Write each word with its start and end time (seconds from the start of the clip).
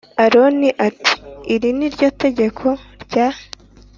Aroni 0.23 0.69
ati 0.87 1.13
iri 1.53 1.69
ni 1.77 1.87
ryo 1.93 2.07
tegeko 2.21 2.65
rya 3.03 3.27